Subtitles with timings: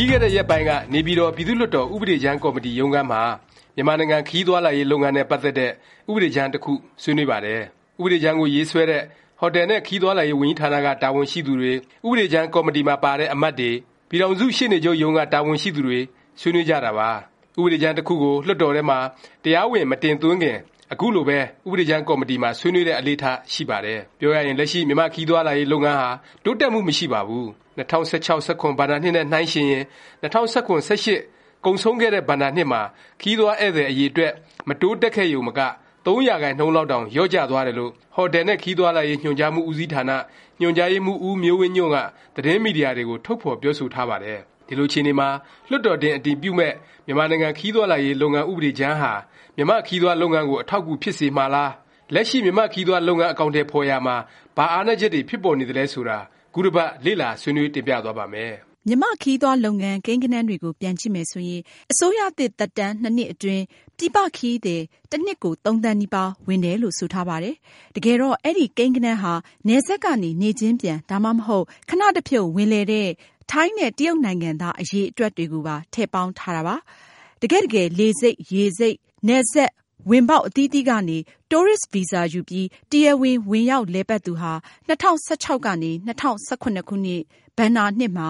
[0.00, 3.22] ပြီးခဲ့တဲ့ရက်ပိုင်းက နေပြည်တော် ပြည်သူ့လွှတ်တော် ဥပဒေကြမ်းကော်မတီရုံးခန်းမှာ
[3.74, 5.70] မြန်မာနိုင်ငံ ခရီးသွားလာရေး လုပ်ငန်းနဲ့ ပတ်သက်တဲ့
[6.10, 7.60] ဥပဒေကြမ်း တစ်ခု ဆွေးနွေးပါတယ်။
[8.00, 9.02] ဥပဒေကြမ်းကို ရေးဆွဲတဲ့
[9.40, 11.72] ဟိုတယ်နဲ့ ခရီးသွားလာရေး ဝန်ကြီးဌာနက တာဝန်ရှိသူတွေ
[12.06, 13.70] ဥပဒေကြမ်း ကော်မတီမှာပါတဲ့ အမတ်တွေ
[14.08, 16.00] ပြည်ထောင်စု ရှေ့နေချုပ်ရုံးက တာဝန်ရှိသူတွေ
[16.40, 17.10] ဆွေးနွေးကြတာပါ။
[17.58, 18.98] ဥပဒေကြမ်း တစ်ခုကို လွှတ်တော်ထဲမှာ
[19.44, 20.58] တရားဝင် မတင်သွင်းခင်
[20.92, 26.10] အခုလိုပဲ ဥပဒေကြမ်းကော်မတီမှာ ဆွေးနွေးတဲ့ အလေ့အထ ရှိပါတယ်။ပြောရရင် လက်ရှိ မြန်မာ့ခရီးသွားလာရေး လုပ်ငန်းဟာ
[26.44, 27.46] တိုးတက်မှု မရှိပါဘူး။
[27.78, 29.84] ၂၀၁၆-၁၇ ဘဏ္ဍာနှစ်နဲ့ နှိုင်းယှဉ်ရင်
[30.22, 32.82] ၂၀၁၇-၁၈ ကုန်ဆုံးခဲ့တဲ့ ဘဏ္ဍာနှစ်မှာ
[33.20, 34.32] ခရီးသွားဧည့်သည် အရည်အတွက်
[34.68, 35.60] မတိုးတက်ခဲ့ရုံမက
[36.06, 40.10] ၃ ရာခိုင်နှုန်းလောက်တောင် လျော့ကျသွားတယ်လို့ ဟိုတယ်နဲ့ခရီးသွားလာရေး ညွှန်ကြားမှု ဦးစီးဌာန
[40.60, 41.98] ညွှန်ကြားရေးမှူး ဦးမျိုးဝင်းညွန့်က
[42.36, 45.28] သတင်းမီဒီယာတွေကို ထုတ်ဖော်ပြောဆိုထားပါတယ်။ ဒီလိုအခြေအနေမှာ
[45.68, 46.74] လွှတ်တော်တင်အတည်ပြုမယ့်
[47.06, 49.12] မြန်မာနိုင်ငံခရီးသွားလာရေးလုပ်ငန်းဥပဒေကြမ်းဟာ
[49.56, 51.70] မြန်မာ့ခရီးသွားလုပ်ငန်းကိုအထောက်အကူဖြစ်စေမှာလား၊
[52.14, 54.16] လက်ရှိမြန်မာ့ခရီးသွားလုပ်ငန်းအကောင်အထည်ဖော်ရာမှာ
[54.56, 56.18] ဘာအားနည်းချက်တွေဖြစ်ပေါ်နေသလဲဆိုတာ
[56.54, 58.52] ခုတစ်ပတ်လေ့လာဆွေးနွေးတင်ပြသွားပါ့မယ်။
[58.86, 63.64] မြန်မာ့ခရီးသွားလုပ်ငန်းကိန်းဂဏန်းတွေကိုပြန်ကြည့်မယ်ဆိုရင်အစိုးရသစ်သက်တမ်း၂နှစ်အတွင်း
[63.98, 67.56] ပြည်ပခရီးသည်တစ်နှစ်ကို၃သန်းနီးပါးဝင်တယ်လို့ဆိုထားပါတယ်။
[67.96, 69.32] တကယ်တော့အဲဒီကိန်းဂဏန်းဟာ
[69.68, 73.08] နယ်စပ်ကနေနေ့ချင်းပြန်ဒါမှမဟုတ်ခဏတစ်ဖြုတ်ဝင်လည်တဲ့
[73.50, 76.76] ထိုင်းနဲ့တရုတ်နိုင်ငံသားအရည်အတွက်တွေကိုပါထည့်ပေါင်းထားတာပါ။
[77.42, 78.96] တကယ့်တကယ်လေဆိပ်၊ရေဆိပ်၊
[79.28, 79.70] နယ်စပ်
[80.10, 81.18] ဝင်ပေါက်အသီးသီးကနေ
[81.50, 84.52] တိုးရစ်ဗီဇာယူပြီးတရားဝင်ဝင်ရောက်လည်ပတ်သူဟာ
[84.88, 87.22] ၂၀၁၆ကနေ၂၀၁၇ခုနှစ်
[87.58, 88.28] ဘဏ္ဍာနှစ်မှာ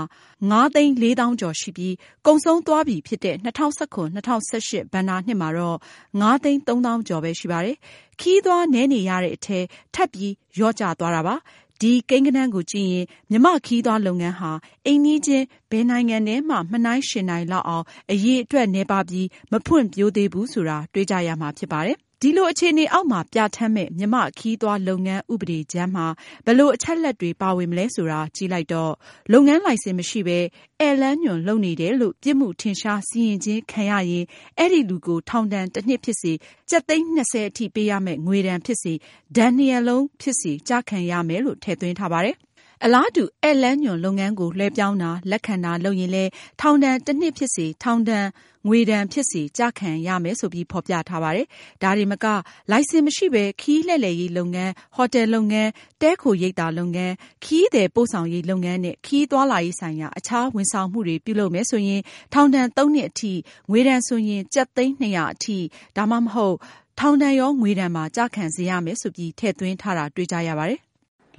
[0.50, 1.94] ၅သိန်းလေးသောင်းကျော်ရှိပြီး
[2.26, 5.78] ကုန်ဆုံးသွားပြီဖြစ်တဲ့၂၀၁၇-၂၀၁၈ဘဏ္ဍာနှစ်မှာတော့
[6.20, 7.76] ၅သိန်းသုံးသောင်းကျော်ပဲရှိပါတယ်။
[8.20, 9.58] ခရီးသွားနည်းနေရတဲ့အထဲ
[9.94, 11.34] ထပ်ပြီးလျော့ကျသွားတာပါ။
[11.80, 14.52] ဒီကိန်းဂဏန်းကိုကြည့်ရင် မြန်မာ့ခရီးသွားလုပ်ငန်းဟာ
[14.86, 26.06] အိမ်နီးချင်း ဘယ်နိုင်ငံနဲ့မှ မနှိုင်းယှဉ်နိုင်လောက်အောင် အရည်အတွက်နည်းပါးပြီး မဖွံ့ဖြိုးသေးဘူးဆိုတာ တွေ့ကြရမှာဖြစ်ပါတယ်။ ဒီလိုအခြေအနေအောက်မှာပြဌာန်းမယ့် မြန်မာ့ခရီးသွားလုပ်ငန်း ဥပဒေကြမ်းမှာ
[26.44, 28.92] ဘယ်လိုအချက်အလက်တွေ ပါဝင်မလဲဆိုတာ ကြည့်လိုက်တော့
[29.32, 34.24] လုပ်ငန်းလိုင်စင်မရှိပဲဧည့်လမ်းညွှန်လုပ်နေတယ်လို့ ပြစ်မှုထင်ရှား စီရင်ခြင်းခံရရင်
[34.58, 36.32] အဲဒီလူကို ထောင်ဒဏ် တစ်နှစ်ဖြစ်စေ၊
[36.70, 38.92] ကျပ်သိန်း ၂၀ အထိ ပေးရမယ့် ငွေဒဏ်ဖြစ်စေ၊
[39.36, 42.36] ဒဏ်နှစ်ရပ်လုံးဖြစ်စေ ကျခံရမယ်လို့ ထည့်သွင်းထားပါတယ်။
[42.84, 46.30] အလားတူ ဧည့်လမ်းညွှန်လုပ်ငန်းကို လွဲှပြောင်းတာ၊လက်ခံတာ လုပ်ရင်လည်း
[46.60, 48.26] ထောင်ဒဏ် တစ်နှစ်ဖြစ်စေ၊ထောင်ဒဏ်
[48.68, 51.46] ငွေဒဏ်ဖြစ်စေ ကျခံရမယ် ဆိုပြီး ဖော်ပြထားပါတယ်။
[51.82, 52.26] ဒါတင်မက
[52.70, 55.68] လိုင်စင်မရှိပဲ ခရီးလှည့်လည်ရေးလုပ်ငန်း၊ဟော်တယ်လုပ်ငန်း၊
[56.00, 57.12] တည်းခိုရိပ်သာလုပ်ငန်း၊
[57.44, 62.00] ခရီးသည်ပို့ဆောင်ရေးလုပ်ငန်းနဲ့ ခရီးသွားလာရေးဆိုင်ရာ အခြားဝန်ဆောင်မှုတွေ ပြုလုပ်မယ်ဆိုရင်
[62.32, 63.32] ထောင်ဒဏ်သုံးနှစ်အထိ၊
[63.70, 65.58] ငွေဒဏ်ဆိုရင် ကျပ်သိန်း ၂၀၀ အထိ
[65.96, 66.56] ဒါမှမဟုတ်
[66.98, 70.80] ထောင်ဒဏ်ရော ငွေဒဏ်ပါ ကျခံစေရမယ် ဆိုပြီး ထည့်သွင်းထားတာ တွေ့ကြရပါတယ်။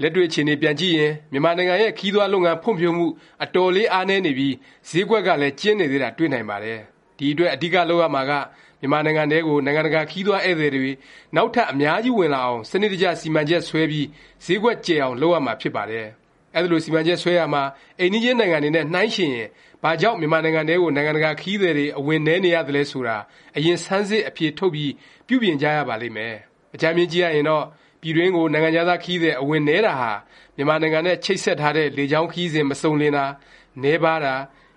[0.02, 3.08] လက်တွေ့အခြေအနေပြန်ကြည့်ရင်မြန်မာနိုင်ငံရဲ့ခရီးသွားလုပ်ငန်းဖွံ့ဖြိုးမှု
[3.44, 4.56] အတော်လေးအားနည်းနေပြီး
[4.90, 6.80] ဈေးကွက်ကလည်းကျဉ်းနေသေးတာတွေ့နိုင်ပါတယ်
[7.18, 8.32] ဒီအတွက်အဓိကလုပ်ရမှာက
[8.82, 10.92] မြန်မာနိုင်ငံထဲကိုနိုင်ငံတကာခရီးသွားဧည့်သည်တွေ
[11.36, 14.08] နောက်ထပ်အများကြီးဝင်လာအောင်စနစ်တကျစီမံချက်ဆွဲပြီး
[14.46, 16.08] ဈေးကွက်ကျယ်အောင်လုပ်ရမှာဖြစ်ပါတယ်။
[16.56, 17.64] အဲဒီလိုစီမံချက်ဆွဲရမှာ
[18.00, 19.50] အိမ်နီးချင်းနိုင်ငံတွေနဲ့နှိုင်းယှဉ်ရင်
[19.84, 23.18] ဘာကြောင့်မြန်မာနိုင်ငံထဲကိုနိုင်ငံတကာခရီးသည်တွေအဝင်နည်းနေရသလဲဆိုတာ
[23.58, 24.92] အရင်ဆန်းစစ်အဖြေထုတ်ပြီး
[25.28, 26.36] ပြုပြင်ကြရပါလိမ့်မယ်။
[26.76, 27.66] အကြမ်းမျဉ်းကြည့်ရရင်တော့
[28.02, 30.12] ပြည်တွင်းကို နိုင်ငံခြားသား ခရီးသည် အဝင်နည်းတာဟာ
[30.56, 33.26] မြန်မာနိုင်ငံနဲ့ ချိတ်ဆက်ထားတဲ့ လေကြောင်းခရီးစဉ် မစုံလင်တာ၊
[33.84, 34.34] နည်းပါးတာ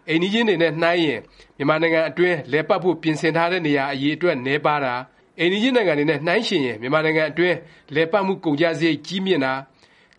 [0.08, 1.20] အိမ်နီးချင်းတွေနဲ့ နှိုင်းရင်
[1.56, 4.94] မြန်မာနိုင်ငံအတွင်း လည်ပတ်ဖို့ ပြင်ဆင်ထားတဲ့ နေရာ အရည်အတွက် နည်းပါးတာ၊
[5.38, 7.56] အိမ်နီးချင်းနိုင်ငံတွေနဲ့ နှိုင်းယှဉ်ရင် မြန်မာနိုင်ငံအတွင်း
[7.94, 9.52] လည်ပတ်မှု ကုန်ကျစရိတ် ကြီးမြင့်တာ၊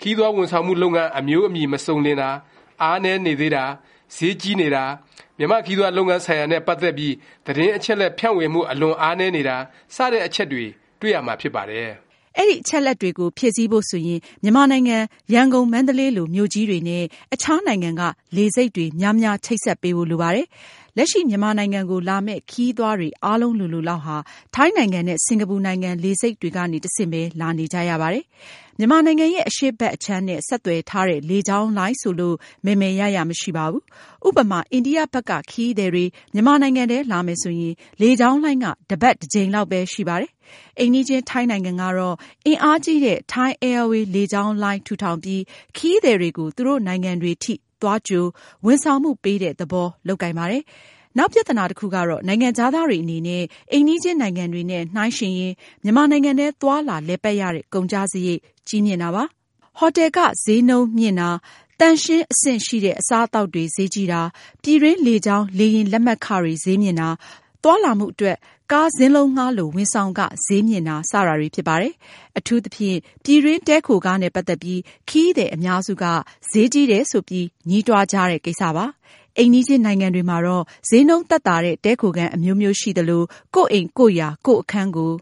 [0.01, 2.29] ခရီးသွားဝန်ဆောင်မှု လုပ်ငန်း အမျိုးအမည် မစုံလင်တာ၊
[2.83, 3.63] အားနည်းနေသေးတာ၊
[4.15, 4.83] ဈေးကြီးနေတာ၊
[5.37, 7.13] မြန်မာ့ခရီးသွားလုပ်ငန်းဆိုင်ရာနဲ့ ပတ်သက်ပြီး
[7.45, 9.57] သတင်းအချက်အလက် ဖြန့်ဝေမှု အလွန်အားနည်းနေတာ
[9.95, 10.65] စတဲ့ အချက်တွေ
[10.99, 12.04] တွေ့ရမှာ ဖြစ်ပါတယ်
[12.37, 14.97] အဲဒီအချက်အလက်တွေကို ဖြည့်ဆည်းဖို့ဆိုရင် မြန်မာနိုင်ငံ
[15.33, 17.03] ရန်ကုန်၊မန္တလေးလို မြို့ကြီးတွေနဲ့
[17.33, 18.01] အခြားနိုင်ငံက
[18.35, 20.47] လေဆိပ်တွေ များများ ချိတ်ဆက်ပေးဖို့ လိုပါတယ်။
[20.97, 24.17] လက်ရှိမြန်မာနိုင်ငံကိုလာမယ့် ခရီးသွားတွေ အားလုံးလိုလိုလောက်ဟာ
[24.55, 28.23] ထိုင်းနိုင်ငံနဲ့ စင်္ကာပူနိုင်ငံ လေဆိပ်တွေကနေတဆင့်ပဲ လာနေကြရပါတယ်။
[28.79, 32.35] မြန်မာနိုင်ငံရဲ့ အရှေ့ဘက်အခြမ်းနဲ့ ဆက်သွယ်ထားတဲ့ လေကြောင်းလိုင်းဆိုလို့
[32.65, 33.83] မယ်မယ်ရရ မရှိပါဘူး။
[34.27, 40.31] ဥပမာ အိန္ဒိယဘက်က ခရီးသည်တွေ မြန်မာနိုင်ငံထဲ လာမယ်ဆိုရင် လေကြောင်းလိုင်းကတစ်ပတ်တစ်ကြိမ်လောက်ပဲ ရှိပါတယ်။
[40.79, 45.41] အိမ်နီးချင်း ထိုင်းနိုင်ငံကတော့ အင်အားကြီးတဲ့ Thai Airways လေကြောင်းလိုင်း ထူထောင်ပြီး
[45.77, 48.25] ခရီးသည်တွေကို သူတို့နိုင်ငံတွေထိ သွားကြို
[48.65, 50.63] ဝန်ဆောင်မှုပေးတဲ့သဘော လုပ်ကိုင်ပါတယ်။
[51.17, 55.53] နောက်ပြသနာတစ်ခုကတော့ နိုင်ငံခြားသားတွေအနေနဲ့ အိမ်နီးချင်းနိုင်ငံတွေနဲ့ နှိုင်းယှဉ်ရင်
[55.83, 59.23] မြန်မာနိုင်ငံထဲ သွားလာလည်ပတ်ရတဲ့ ကုန်ကျစရိတ် ကြီးမြင့်တာပါ။
[59.77, 61.29] ဟော်တယ်ခ ဈေးနှုန်းမြင့်တာ၊
[61.79, 64.21] သန့်ရှင်းအဆင့်ရှိတဲ့ အစားအသောက်တွေ ဈေးကြီးတာ၊
[64.63, 67.09] ပြည်တွင်းလေကြောင်းလေယာဉ်လက်မှတ်ခတွေ ဈေးမြင့်တာ၊
[67.63, 68.37] သွားလာမှုအတွက်
[68.71, 71.93] ကားစင်းလုံးငှားလို ဝန်ဆောင်ခ ဈေးမြင့်တာ စတာတွေဖြစ်ပါတယ်။
[72.37, 76.05] အထူးသဖြင့် ပြည်တွင်း တည်းခိုခါးနဲ့ ပတ်သက်ပြီး ခရီးသည်အများစုက
[76.51, 78.85] ဈေးကြီးတယ်ဆိုပြီး ညည်းတွားကြတဲ့ ကိစ္စပါ။
[79.37, 83.23] အိမ်နီးချင်းနိုင်ငံတွေမှာတော့ ဈေးနှုန်းသက်သာတဲ့ တည်းခိုခန်းအမျိုးမျိုးရှိသလို
[83.55, 85.13] ကိုယ့်အိမ်ကိုယ့်ယာ ကိုယ့်အခန်းကို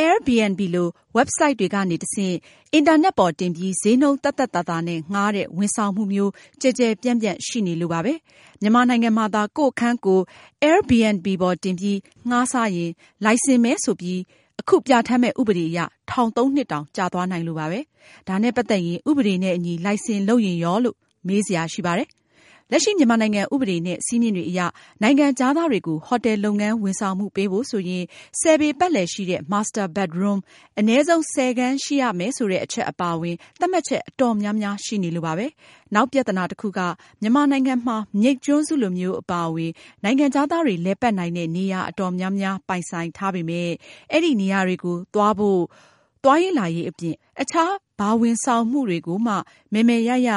[0.00, 2.36] Airbnb လို website တွေကနေတဆင့်
[2.72, 8.12] အင်တာနက်ပေါ်တင်ပြီး ဈေးနှုန်းသက်သက်သာသာနဲ့ငှားတဲ့ ဝန်ဆောင်မှုမျိုး ကျယ်ကျယ်ပြန့်ပြန့်ရှိနေလို့ပါပဲ။
[8.60, 10.24] မြန်မာနိုင်ငံမှာသာ ကိုယ့်အခန်းကိုယ်
[10.64, 11.98] Airbnb ပေါ်တင်ပြီး
[12.30, 12.90] ငှားစားရင်
[13.24, 14.20] လိုင်စင်မဲ့ဆိုပြီး
[14.60, 15.78] အခုပြဌာန်းမယ့် ဥပဒေအရ
[16.10, 17.80] ထောင် ၃ နှစ်တောင် ကျသွားနိုင်လို့ပါပဲ။
[18.28, 22.08] ဒါနဲ့ပတ်သက်ရင် ဥပဒေနဲ့အညီ လိုင်စင်လုပ်ရင်ရောလို့ မေးစရာရှိပါတယ်။
[22.72, 24.60] လက်ရှိမြန်မာနိုင်ငံဥပဒေနဲ့ စည်းမျဉ်းတွေအရ
[25.02, 28.04] နိုင်ငံခြားသားတွေကိုဟော်တယ်လုပ်ငန်း ဝန်ဆောင်မှုပေးဖို့ဆိုရင်
[28.40, 30.38] ၁၀ ပေပတ်လည်ရှိတဲ့ Master bedroom
[30.78, 35.46] အနည်းဆုံး ၁၀ ခန်းရှိရမယ်ဆိုတဲ့ အချက်အပါအဝင် သတ်မှတ်ချက် အတော်များများ ရှိနေလို့ပါပဲ။
[35.94, 36.80] နောက်ပြသနာတစ်ခုက
[37.20, 39.72] မြန်မာနိုင်ငံမှာ မြိတ်ကျွန်းစုလိုမျိုး အပါအဝင်
[40.04, 43.72] နိုင်ငံခြားသားတွေ လည်ပတ်နိုင်တဲ့ နေရာ အတော်များများ ပိုင်ဆိုင်ထားပေမယ့်
[44.12, 45.60] အဲဒီနေရာတွေကို သွားဖို့
[46.24, 49.34] သွားရေးလာရေးအပြင် အခြား ဘာဝန်ဆောင်မှုတွေကိုမှ
[49.72, 50.30] မယ်မယ်ရရ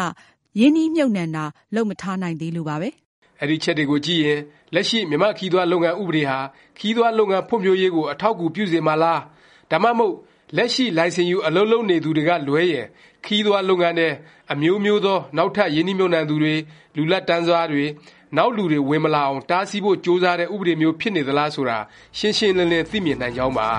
[0.59, 1.43] ရင်းနှီးမြှုပ်နှံတာ
[1.75, 2.89] လုပ်မထားနိုင်သေးလို့ပါပဲ။
[3.41, 4.39] အဲဒီအချက်တွေကိုကြည့်ရင်
[4.73, 6.39] လက်ရှိမြန်မာ့ခရီးသွားလုပ်ငန်းဥပဒေဟာ
[6.77, 9.19] ခရီးသွားလုပ်ငန်းဖွံ့ဖြိုးရေးကိုအထောက်အကူပြုစေမှာလား၊
[9.71, 10.15] ဒါမှမဟုတ်
[10.57, 12.85] လက်ရှိလိုင်စင်ယူအလုပ်လုပ်နေသူတွေကလွဲရင်
[13.25, 14.09] ခရီးသွားလုပ်ငန်းထဲ
[14.51, 16.53] အမျိုးမျိုးသောနောက်ထပ်ရင်းနှီးမြှုပ်နှံသူတွေ၊
[16.95, 17.83] လူလတ်တန်းစားတွေ၊
[18.37, 21.77] နောက်လူတွေဝင်မလာအောင်တားဆီးဖို့ကြိုးစားတဲ့ဥပဒေမျိုးဖြစ်နေသလားဆိုတာ
[22.17, 23.69] ရှင်းရှင်းလင်းလင်းသိမြင်နိုင်ကြောင်းပါ